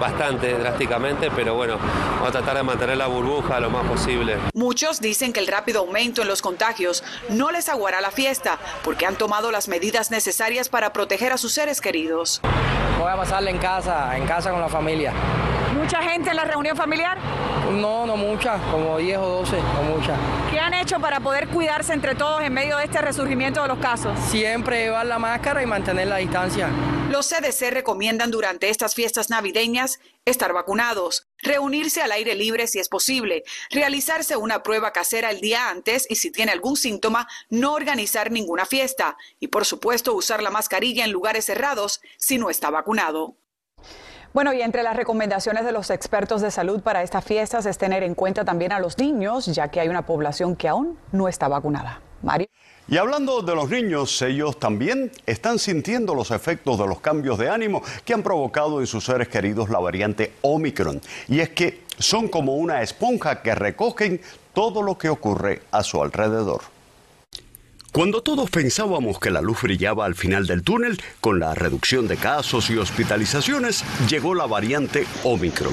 bastante 0.00 0.56
drásticamente, 0.56 1.32
pero 1.34 1.56
bueno, 1.56 1.78
vamos 1.78 2.28
a 2.28 2.32
tratar 2.32 2.58
de 2.58 2.62
mantener 2.62 2.96
la 2.96 3.08
burbuja 3.08 3.58
lo 3.58 3.70
más 3.70 3.84
posible. 3.84 4.36
Muchos 4.54 5.00
dicen 5.00 5.32
que 5.32 5.40
el 5.40 5.48
rápido 5.48 5.80
aumento 5.80 6.22
en 6.22 6.28
los 6.28 6.42
contagios 6.42 7.02
no 7.28 7.50
les 7.50 7.68
aguará 7.68 8.00
la 8.00 8.12
fiesta 8.12 8.60
porque 8.84 9.04
han 9.04 9.16
tomado 9.16 9.50
las 9.50 9.66
medidas 9.66 10.12
necesarias 10.12 10.68
para 10.68 10.92
proteger 10.92 11.32
a 11.32 11.38
sus 11.38 11.52
seres 11.52 11.80
queridos. 11.80 12.40
Voy 13.00 13.10
a 13.10 13.16
pasarle 13.16 13.50
en 13.50 13.58
casa, 13.58 14.16
en 14.16 14.26
casa 14.26 14.52
con 14.52 14.60
la 14.60 14.68
familia. 14.68 15.12
¿Mucha 15.74 16.00
gente 16.02 16.30
en 16.30 16.36
la 16.36 16.44
reunión 16.44 16.76
familiar? 16.76 17.18
No, 17.72 18.06
no 18.06 18.16
mucha, 18.16 18.58
como 18.70 18.96
10 18.96 19.18
o 19.18 19.28
12, 19.40 19.56
no 19.56 19.82
mucha. 19.82 20.16
¿Qué 20.50 20.60
han 20.60 20.72
hecho 20.72 21.00
para 21.00 21.18
poder 21.18 21.48
cuidarse 21.48 21.92
entre 21.92 22.14
todos 22.14 22.42
en 22.42 22.52
medio 22.52 22.76
de 22.76 22.84
este 22.84 23.00
resurgimiento 23.00 23.60
de 23.60 23.68
los 23.68 23.78
casos? 23.78 24.16
Siempre 24.30 24.84
llevar 24.84 25.06
la 25.06 25.18
máscara 25.18 25.62
y 25.62 25.66
mantener 25.66 26.06
la 26.06 26.18
distancia. 26.18 26.70
Los 27.10 27.28
CDC 27.28 27.70
recomiendan 27.70 28.30
durante 28.30 28.70
estas 28.70 28.94
fiestas 28.94 29.30
navideñas 29.30 29.98
estar 30.24 30.52
vacunados, 30.52 31.26
reunirse 31.38 32.02
al 32.02 32.12
aire 32.12 32.36
libre 32.36 32.68
si 32.68 32.78
es 32.78 32.88
posible, 32.88 33.42
realizarse 33.70 34.36
una 34.36 34.62
prueba 34.62 34.92
casera 34.92 35.30
el 35.30 35.40
día 35.40 35.70
antes 35.70 36.06
y 36.08 36.14
si 36.14 36.30
tiene 36.30 36.52
algún 36.52 36.76
síntoma, 36.76 37.26
no 37.50 37.72
organizar 37.72 38.30
ninguna 38.30 38.64
fiesta 38.64 39.16
y 39.40 39.48
por 39.48 39.64
supuesto 39.64 40.14
usar 40.14 40.40
la 40.42 40.50
mascarilla 40.50 41.04
en 41.04 41.10
lugares 41.10 41.46
cerrados 41.46 42.00
si 42.16 42.38
no 42.38 42.48
está 42.48 42.70
vacunado. 42.70 43.36
Bueno, 44.34 44.52
y 44.52 44.62
entre 44.62 44.82
las 44.82 44.96
recomendaciones 44.96 45.64
de 45.64 45.70
los 45.70 45.90
expertos 45.90 46.42
de 46.42 46.50
salud 46.50 46.80
para 46.80 47.04
estas 47.04 47.24
fiestas 47.24 47.66
es 47.66 47.78
tener 47.78 48.02
en 48.02 48.16
cuenta 48.16 48.44
también 48.44 48.72
a 48.72 48.80
los 48.80 48.98
niños, 48.98 49.46
ya 49.46 49.68
que 49.68 49.78
hay 49.78 49.88
una 49.88 50.06
población 50.06 50.56
que 50.56 50.66
aún 50.66 50.98
no 51.12 51.28
está 51.28 51.46
vacunada. 51.46 52.00
Mario. 52.20 52.48
Y 52.88 52.96
hablando 52.96 53.42
de 53.42 53.54
los 53.54 53.70
niños, 53.70 54.20
ellos 54.22 54.58
también 54.58 55.12
están 55.24 55.60
sintiendo 55.60 56.16
los 56.16 56.32
efectos 56.32 56.80
de 56.80 56.86
los 56.88 56.98
cambios 56.98 57.38
de 57.38 57.48
ánimo 57.48 57.80
que 58.04 58.12
han 58.12 58.24
provocado 58.24 58.80
en 58.80 58.88
sus 58.88 59.04
seres 59.04 59.28
queridos 59.28 59.70
la 59.70 59.78
variante 59.78 60.32
Omicron. 60.42 61.00
Y 61.28 61.38
es 61.38 61.50
que 61.50 61.84
son 62.00 62.26
como 62.26 62.56
una 62.56 62.82
esponja 62.82 63.40
que 63.40 63.54
recogen 63.54 64.20
todo 64.52 64.82
lo 64.82 64.98
que 64.98 65.10
ocurre 65.10 65.62
a 65.70 65.84
su 65.84 66.02
alrededor. 66.02 66.73
Cuando 67.94 68.22
todos 68.22 68.50
pensábamos 68.50 69.20
que 69.20 69.30
la 69.30 69.40
luz 69.40 69.62
brillaba 69.62 70.04
al 70.04 70.16
final 70.16 70.48
del 70.48 70.64
túnel, 70.64 71.00
con 71.20 71.38
la 71.38 71.54
reducción 71.54 72.08
de 72.08 72.16
casos 72.16 72.68
y 72.68 72.76
hospitalizaciones, 72.76 73.84
llegó 74.10 74.34
la 74.34 74.46
variante 74.46 75.06
Omicron. 75.22 75.72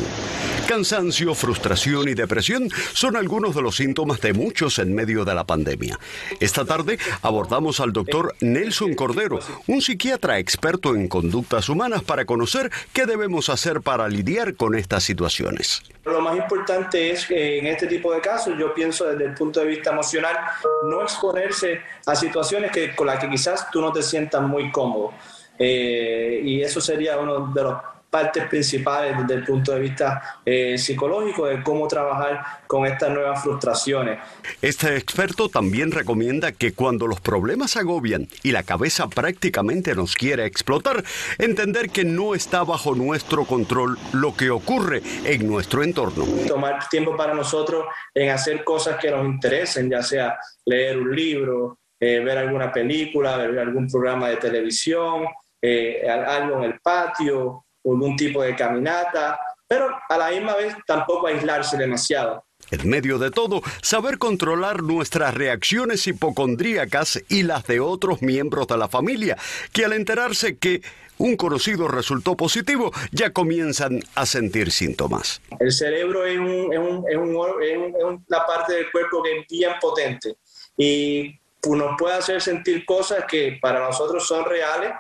Cansancio, 0.68 1.34
frustración 1.34 2.10
y 2.10 2.14
depresión 2.14 2.70
son 2.94 3.16
algunos 3.16 3.56
de 3.56 3.64
los 3.64 3.78
síntomas 3.78 4.22
de 4.22 4.34
muchos 4.34 4.78
en 4.78 4.94
medio 4.94 5.26
de 5.26 5.34
la 5.34 5.46
pandemia. 5.46 5.98
Esta 6.40 6.64
tarde 6.64 7.00
abordamos 7.24 7.80
al 7.80 7.92
doctor 7.92 8.36
Nelson 8.40 8.94
Cordero, 8.94 9.40
un 9.66 9.82
psiquiatra 9.82 10.38
experto 10.38 10.96
en 10.96 11.08
conductas 11.08 11.70
humanas, 11.70 12.04
para 12.04 12.26
conocer 12.26 12.70
qué 12.94 13.08
debemos 13.08 13.50
hacer 13.50 13.82
para 13.82 14.08
lidiar 14.08 14.54
con 14.54 14.76
estas 14.76 15.04
situaciones. 15.04 15.82
Lo 16.04 16.20
más 16.20 16.36
importante 16.36 17.12
es 17.12 17.28
que 17.28 17.60
en 17.60 17.68
este 17.68 17.86
tipo 17.86 18.12
de 18.12 18.22
casos, 18.22 18.58
yo 18.58 18.74
pienso 18.74 19.06
desde 19.06 19.26
el 19.26 19.34
punto 19.36 19.60
de 19.60 19.68
vista 19.68 19.92
emocional, 19.92 20.36
no 20.84 21.04
exponerse 21.04 21.82
a 22.06 22.16
situaciones 22.16 22.72
que, 22.72 22.96
con 22.96 23.06
las 23.08 23.20
que 23.20 23.30
quizás 23.30 23.70
tú 23.70 23.82
no 23.82 23.92
te 23.92 24.02
sientas 24.02 24.42
muy 24.42 24.72
cómodo. 24.72 25.14
Eh, 25.60 26.42
y 26.44 26.62
eso 26.62 26.82
sería 26.82 27.20
uno 27.20 27.54
de 27.54 27.64
los 27.64 27.78
partes 28.12 28.46
principales 28.48 29.18
desde 29.18 29.34
el 29.36 29.46
punto 29.46 29.72
de 29.72 29.80
vista 29.80 30.40
eh, 30.46 30.78
psicológico 30.78 31.48
de 31.48 31.64
cómo 31.64 31.88
trabajar 31.88 32.44
con 32.68 32.86
estas 32.86 33.10
nuevas 33.10 33.42
frustraciones. 33.42 34.20
Este 34.62 34.98
experto 34.98 35.48
también 35.48 35.92
recomienda 35.92 36.52
que 36.52 36.74
cuando 36.74 37.08
los 37.08 37.22
problemas 37.22 37.78
agobian 37.78 38.28
y 38.44 38.52
la 38.52 38.64
cabeza 38.64 39.08
prácticamente 39.08 39.96
nos 39.96 40.16
quiere 40.16 40.46
explotar, 40.46 41.04
entender 41.40 41.90
que 41.90 42.04
no 42.04 42.36
está 42.36 42.64
bajo 42.64 42.96
nuestro 42.96 43.46
control 43.46 43.98
lo 44.12 44.36
que 44.36 44.50
ocurre 44.50 45.02
en 45.24 45.48
nuestro 45.48 45.82
entorno. 45.82 46.26
Tomar 46.48 46.90
tiempo 46.90 47.16
para 47.16 47.34
nosotros 47.34 47.86
en 48.14 48.30
hacer 48.30 48.66
cosas 48.66 48.98
que 49.00 49.10
nos 49.10 49.26
interesen, 49.26 49.90
ya 49.90 50.04
sea 50.04 50.38
leer 50.66 50.98
un 50.98 51.16
libro, 51.16 51.80
eh, 51.98 52.20
ver 52.20 52.38
alguna 52.38 52.74
película, 52.74 53.38
ver 53.38 53.58
algún 53.58 53.88
programa 53.88 54.28
de 54.28 54.36
televisión, 54.36 55.28
eh, 55.62 56.04
algo 56.10 56.58
en 56.58 56.64
el 56.64 56.80
patio, 56.82 57.66
algún 57.86 58.16
tipo 58.16 58.42
de 58.44 58.56
caminata, 58.56 59.40
pero 59.68 59.90
a 60.10 60.18
la 60.18 60.30
misma 60.30 60.56
vez 60.56 60.76
tampoco 60.86 61.28
aislarse 61.28 61.78
demasiado. 61.78 62.44
En 62.70 62.88
medio 62.88 63.18
de 63.18 63.32
todo, 63.32 63.62
saber 63.82 64.18
controlar 64.18 64.84
nuestras 64.84 65.34
reacciones 65.34 66.08
hipocondríacas 66.08 67.22
y 67.28 67.44
las 67.44 67.66
de 67.68 67.80
otros 67.80 68.22
miembros 68.22 68.68
de 68.68 68.78
la 68.78 68.88
familia, 68.88 69.38
que 69.74 69.86
al 69.86 69.94
enterarse 69.94 70.58
que 70.58 70.82
un 71.18 71.36
conocido 71.36 71.88
resultó 71.88 72.36
positivo, 72.36 72.92
ya 73.12 73.32
comienzan 73.32 74.00
a 74.16 74.26
sentir 74.26 74.72
síntomas. 74.72 75.42
El 75.60 75.72
cerebro 75.72 76.26
es, 76.26 76.40
un, 76.40 76.74
es, 76.74 76.80
un, 76.80 77.06
es, 77.10 77.18
un, 77.18 77.64
es 77.64 78.04
una 78.04 78.46
parte 78.46 78.74
del 78.74 78.92
cuerpo 78.92 79.22
que 79.22 79.40
es 79.40 79.48
bien 79.48 79.74
potente 79.80 80.38
y 80.78 81.40
nos 81.70 81.96
puede 81.98 82.16
hacer 82.16 82.42
sentir 82.42 82.86
cosas 82.86 83.26
que 83.30 83.60
para 83.62 83.86
nosotros 83.86 84.26
son 84.28 84.46
reales, 84.46 84.94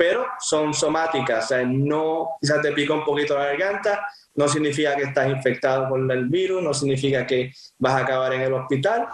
pero 0.00 0.24
son 0.38 0.72
somáticas. 0.72 1.44
O 1.44 1.48
sea, 1.48 1.62
no, 1.62 2.30
quizás 2.40 2.62
te 2.62 2.72
pica 2.72 2.94
un 2.94 3.04
poquito 3.04 3.34
la 3.34 3.44
garganta, 3.44 4.06
no 4.34 4.48
significa 4.48 4.96
que 4.96 5.02
estás 5.02 5.28
infectado 5.28 5.90
con 5.90 6.10
el 6.10 6.24
virus, 6.24 6.62
no 6.62 6.72
significa 6.72 7.26
que 7.26 7.52
vas 7.78 7.92
a 7.92 7.98
acabar 7.98 8.32
en 8.32 8.40
el 8.40 8.54
hospital. 8.54 9.08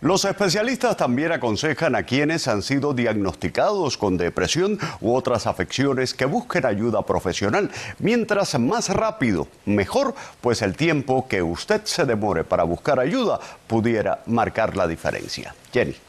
Los 0.00 0.24
especialistas 0.24 0.96
también 0.96 1.30
aconsejan 1.30 1.94
a 1.94 2.02
quienes 2.02 2.48
han 2.48 2.62
sido 2.62 2.94
diagnosticados 2.94 3.96
con 3.96 4.16
depresión 4.16 4.76
u 5.00 5.14
otras 5.14 5.46
afecciones 5.46 6.14
que 6.14 6.24
busquen 6.24 6.66
ayuda 6.66 7.06
profesional. 7.06 7.70
Mientras 8.00 8.58
más 8.58 8.88
rápido, 8.88 9.46
mejor, 9.66 10.16
pues 10.40 10.62
el 10.62 10.76
tiempo 10.76 11.28
que 11.28 11.42
usted 11.42 11.82
se 11.84 12.04
demore 12.04 12.42
para 12.42 12.64
buscar 12.64 12.98
ayuda 12.98 13.38
pudiera 13.68 14.18
marcar 14.26 14.76
la 14.76 14.88
diferencia. 14.88 15.54
Jenny. 15.72 16.05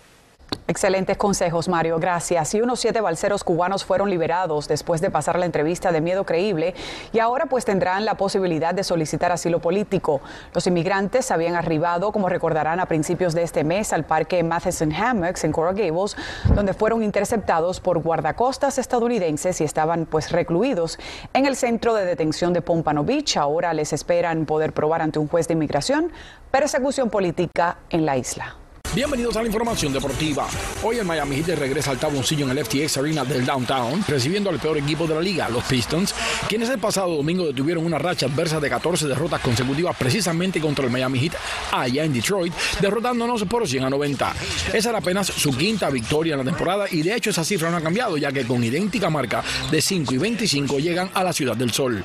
Excelentes 0.69 1.15
consejos, 1.15 1.69
Mario. 1.69 1.97
Gracias. 1.97 2.53
Y 2.53 2.59
unos 2.59 2.81
siete 2.81 2.99
balseros 2.99 3.45
cubanos 3.45 3.85
fueron 3.85 4.09
liberados 4.09 4.67
después 4.67 4.99
de 4.99 5.09
pasar 5.09 5.39
la 5.39 5.45
entrevista 5.45 5.93
de 5.93 6.01
miedo 6.01 6.25
creíble 6.25 6.75
y 7.13 7.19
ahora 7.19 7.45
pues 7.45 7.63
tendrán 7.63 8.03
la 8.03 8.15
posibilidad 8.15 8.73
de 8.73 8.83
solicitar 8.83 9.31
asilo 9.31 9.59
político. 9.59 10.19
Los 10.53 10.67
inmigrantes 10.67 11.31
habían 11.31 11.55
arribado, 11.55 12.11
como 12.11 12.27
recordarán, 12.27 12.81
a 12.81 12.85
principios 12.85 13.33
de 13.33 13.43
este 13.43 13.63
mes 13.63 13.93
al 13.93 14.03
parque 14.03 14.43
Matheson 14.43 14.91
Hammocks 14.91 15.45
en 15.45 15.53
Coral 15.53 15.73
Gables, 15.73 16.17
donde 16.53 16.73
fueron 16.73 17.01
interceptados 17.01 17.79
por 17.79 17.99
guardacostas 17.99 18.77
estadounidenses 18.77 19.61
y 19.61 19.63
estaban 19.63 20.05
pues 20.05 20.33
recluidos 20.33 20.99
en 21.31 21.45
el 21.45 21.55
centro 21.55 21.93
de 21.93 22.03
detención 22.03 22.51
de 22.51 22.61
Pompano 22.61 23.05
Beach. 23.05 23.37
Ahora 23.37 23.73
les 23.73 23.93
esperan 23.93 24.45
poder 24.45 24.73
probar 24.73 25.01
ante 25.01 25.17
un 25.17 25.29
juez 25.29 25.47
de 25.47 25.53
inmigración 25.53 26.11
persecución 26.51 27.09
política 27.09 27.77
en 27.89 28.05
la 28.05 28.17
isla. 28.17 28.66
Bienvenidos 28.95 29.35
a 29.35 29.41
la 29.41 29.47
información 29.47 29.93
deportiva. 29.93 30.47
Hoy 30.81 30.97
el 30.97 31.05
Miami 31.05 31.35
Heat 31.35 31.59
regresa 31.59 31.91
al 31.91 31.99
taboncillo 31.99 32.49
en 32.49 32.57
el 32.57 32.65
FTX 32.65 32.97
Arena 32.97 33.25
del 33.25 33.45
Downtown, 33.45 34.03
recibiendo 34.07 34.49
al 34.49 34.59
peor 34.59 34.77
equipo 34.77 35.05
de 35.05 35.13
la 35.13 35.21
liga, 35.21 35.49
los 35.49 35.63
Pistons, 35.65 36.15
quienes 36.47 36.69
el 36.69 36.79
pasado 36.79 37.15
domingo 37.15 37.45
detuvieron 37.45 37.85
una 37.85 37.99
racha 37.99 38.25
adversa 38.25 38.59
de 38.59 38.69
14 38.69 39.07
derrotas 39.07 39.41
consecutivas 39.41 39.95
precisamente 39.97 40.59
contra 40.59 40.85
el 40.85 40.91
Miami 40.91 41.19
Heat 41.19 41.33
allá 41.71 42.05
en 42.05 42.13
Detroit, 42.13 42.53
derrotándonos 42.79 43.43
por 43.43 43.67
100 43.67 43.83
a 43.83 43.89
90. 43.89 44.33
Esa 44.73 44.89
era 44.89 44.99
apenas 44.99 45.27
su 45.27 45.55
quinta 45.55 45.89
victoria 45.89 46.33
en 46.33 46.39
la 46.39 46.45
temporada 46.45 46.85
y 46.89 47.03
de 47.03 47.13
hecho 47.13 47.29
esa 47.29 47.43
cifra 47.43 47.69
no 47.69 47.77
ha 47.77 47.81
cambiado, 47.81 48.17
ya 48.17 48.31
que 48.31 48.47
con 48.47 48.63
idéntica 48.63 49.09
marca 49.09 49.43
de 49.69 49.81
5 49.81 50.13
y 50.15 50.17
25 50.17 50.79
llegan 50.79 51.11
a 51.13 51.23
la 51.23 51.33
Ciudad 51.33 51.55
del 51.55 51.71
Sol. 51.71 52.03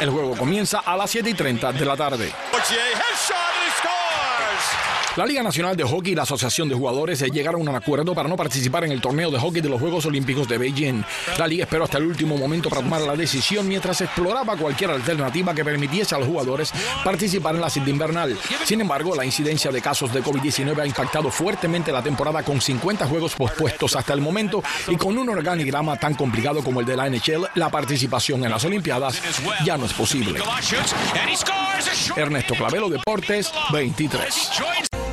El 0.00 0.10
juego 0.10 0.36
comienza 0.36 0.80
a 0.80 0.96
las 0.96 1.10
7 1.10 1.30
y 1.30 1.34
30 1.34 1.72
de 1.72 1.84
la 1.84 1.96
tarde. 1.96 2.32
La 5.16 5.24
Liga 5.24 5.42
Nacional 5.42 5.74
de 5.74 5.82
Hockey 5.82 6.12
y 6.12 6.14
la 6.14 6.24
Asociación 6.24 6.68
de 6.68 6.74
Jugadores 6.74 7.20
llegaron 7.32 7.66
a 7.66 7.70
un 7.70 7.74
acuerdo 7.76 8.14
para 8.14 8.28
no 8.28 8.36
participar 8.36 8.84
en 8.84 8.92
el 8.92 9.00
torneo 9.00 9.30
de 9.30 9.38
hockey 9.38 9.62
de 9.62 9.68
los 9.70 9.80
Juegos 9.80 10.04
Olímpicos 10.04 10.46
de 10.46 10.58
Beijing. 10.58 11.02
La 11.38 11.46
liga 11.46 11.64
esperó 11.64 11.84
hasta 11.84 11.96
el 11.96 12.04
último 12.04 12.36
momento 12.36 12.68
para 12.68 12.82
tomar 12.82 13.00
la 13.00 13.16
decisión 13.16 13.66
mientras 13.66 13.98
exploraba 14.02 14.58
cualquier 14.58 14.90
alternativa 14.90 15.54
que 15.54 15.64
permitiese 15.64 16.14
a 16.14 16.18
los 16.18 16.28
jugadores 16.28 16.70
participar 17.02 17.54
en 17.54 17.62
la 17.62 17.70
cita 17.70 17.88
invernal. 17.88 18.36
Sin 18.66 18.82
embargo, 18.82 19.16
la 19.16 19.24
incidencia 19.24 19.72
de 19.72 19.80
casos 19.80 20.12
de 20.12 20.22
COVID-19 20.22 20.80
ha 20.80 20.86
impactado 20.86 21.30
fuertemente 21.30 21.90
la 21.92 22.02
temporada 22.02 22.42
con 22.42 22.60
50 22.60 23.06
juegos 23.06 23.34
pospuestos 23.36 23.96
hasta 23.96 24.12
el 24.12 24.20
momento 24.20 24.62
y 24.86 24.96
con 24.96 25.16
un 25.16 25.30
organigrama 25.30 25.96
tan 25.96 26.12
complicado 26.12 26.62
como 26.62 26.80
el 26.80 26.86
de 26.86 26.94
la 26.94 27.08
NHL, 27.08 27.48
la 27.54 27.70
participación 27.70 28.44
en 28.44 28.50
las 28.50 28.66
Olimpiadas 28.66 29.22
ya 29.64 29.78
no 29.78 29.86
es 29.86 29.94
posible. 29.94 30.40
Ernesto 32.16 32.54
Clavelo, 32.54 32.90
Deportes 32.90 33.50
23. 33.72 34.50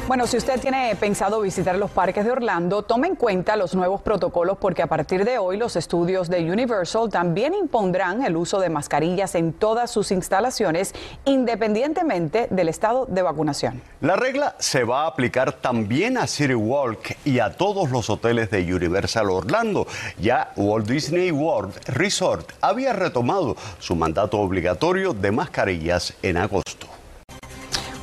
Bueno, 0.05 0.27
si 0.27 0.35
usted 0.35 0.59
tiene 0.59 0.93
pensado 0.97 1.39
visitar 1.39 1.77
los 1.77 1.89
parques 1.89 2.25
de 2.25 2.31
Orlando, 2.31 2.81
tome 2.81 3.07
en 3.07 3.15
cuenta 3.15 3.55
los 3.55 3.73
nuevos 3.73 4.01
protocolos 4.01 4.57
porque 4.57 4.81
a 4.81 4.87
partir 4.87 5.23
de 5.23 5.37
hoy 5.37 5.55
los 5.55 5.77
estudios 5.77 6.29
de 6.29 6.51
Universal 6.51 7.09
también 7.09 7.53
impondrán 7.53 8.21
el 8.25 8.35
uso 8.35 8.59
de 8.59 8.69
mascarillas 8.69 9.33
en 9.35 9.53
todas 9.53 9.89
sus 9.89 10.11
instalaciones 10.11 10.93
independientemente 11.23 12.47
del 12.51 12.67
estado 12.67 13.05
de 13.05 13.21
vacunación. 13.21 13.81
La 14.01 14.17
regla 14.17 14.55
se 14.59 14.83
va 14.83 15.03
a 15.03 15.07
aplicar 15.07 15.53
también 15.53 16.17
a 16.17 16.27
City 16.27 16.53
Walk 16.53 17.15
y 17.23 17.39
a 17.39 17.55
todos 17.55 17.89
los 17.89 18.09
hoteles 18.09 18.51
de 18.51 18.61
Universal 18.73 19.29
Orlando. 19.29 19.87
Ya 20.19 20.51
Walt 20.57 20.85
Disney 20.85 21.31
World 21.31 21.79
Resort 21.87 22.51
había 22.59 22.91
retomado 22.91 23.55
su 23.79 23.95
mandato 23.95 24.37
obligatorio 24.39 25.13
de 25.13 25.31
mascarillas 25.31 26.13
en 26.21 26.35
agosto. 26.35 26.92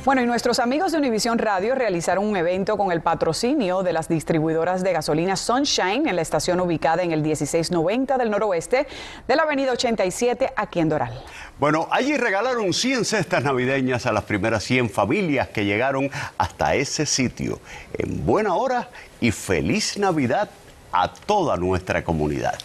Bueno, 0.03 0.23
y 0.23 0.25
nuestros 0.25 0.57
amigos 0.57 0.91
de 0.91 0.97
Univisión 0.97 1.37
Radio 1.37 1.75
realizaron 1.75 2.25
un 2.25 2.35
evento 2.35 2.75
con 2.75 2.91
el 2.91 3.01
patrocinio 3.01 3.83
de 3.83 3.93
las 3.93 4.09
distribuidoras 4.09 4.83
de 4.83 4.93
gasolina 4.93 5.35
Sunshine 5.35 6.07
en 6.07 6.15
la 6.15 6.23
estación 6.23 6.59
ubicada 6.59 7.03
en 7.03 7.11
el 7.11 7.21
1690 7.21 8.17
del 8.17 8.31
noroeste 8.31 8.87
de 9.27 9.35
la 9.35 9.43
avenida 9.43 9.73
87 9.73 10.53
aquí 10.55 10.79
en 10.79 10.89
Doral. 10.89 11.23
Bueno, 11.59 11.87
allí 11.91 12.17
regalaron 12.17 12.73
100 12.73 13.05
cestas 13.05 13.43
navideñas 13.43 14.07
a 14.07 14.11
las 14.11 14.23
primeras 14.23 14.63
100 14.63 14.89
familias 14.89 15.49
que 15.49 15.65
llegaron 15.65 16.09
hasta 16.39 16.73
ese 16.73 17.05
sitio. 17.05 17.59
En 17.95 18.25
buena 18.25 18.55
hora 18.55 18.89
y 19.19 19.29
feliz 19.29 19.99
Navidad 19.99 20.49
a 20.91 21.13
toda 21.13 21.57
nuestra 21.57 22.03
comunidad. 22.03 22.57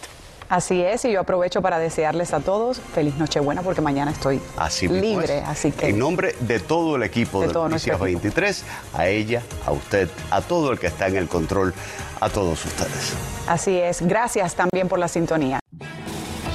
Así 0.49 0.81
es, 0.81 1.03
y 1.03 1.11
yo 1.11 1.19
aprovecho 1.19 1.61
para 1.61 1.77
desearles 1.77 2.33
a 2.33 2.39
todos 2.39 2.79
feliz 2.79 3.15
Nochebuena 3.15 3.61
porque 3.61 3.81
mañana 3.81 4.11
estoy 4.11 4.41
libre, 4.89 5.41
así 5.45 5.71
que... 5.71 5.89
En 5.89 5.99
nombre 5.99 6.35
de 6.39 6.59
todo 6.59 6.95
el 6.95 7.03
equipo 7.03 7.41
de, 7.41 7.53
Noticias 7.53 7.99
23, 7.99 8.63
a 8.93 9.07
ella, 9.07 9.41
a 9.65 9.71
usted, 9.71 10.09
a 10.31 10.41
todo 10.41 10.71
el 10.71 10.79
que 10.79 10.87
está 10.87 11.07
en 11.07 11.17
el 11.17 11.27
control, 11.27 11.73
a 12.21 12.29
todos 12.29 12.63
ustedes. 12.65 13.13
Así 13.47 13.77
es, 13.77 14.01
gracias 14.01 14.55
también 14.55 14.87
por 14.87 14.99
la 14.99 15.07
sintonía. 15.07 15.59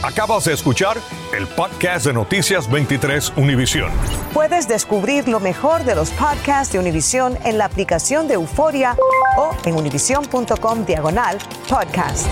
Acabas 0.02 0.46
de 0.46 0.52
escuchar 0.52 0.96
el 1.32 1.46
podcast 1.46 2.06
de 2.06 2.12
Noticias 2.12 2.68
23 2.68 3.34
Univisión. 3.36 3.90
Puedes 4.34 4.66
descubrir 4.66 5.28
lo 5.28 5.38
mejor 5.38 5.84
de 5.84 5.94
los 5.94 6.10
podcasts 6.10 6.72
de 6.72 6.80
Univisión 6.80 7.38
en 7.44 7.56
la 7.56 7.66
aplicación 7.66 8.26
de 8.26 8.34
Euforia 8.34 8.96
o 9.36 9.54
en 9.64 9.76
univision.com 9.76 10.84
diagonal 10.84 11.38
podcasts. 11.68 12.26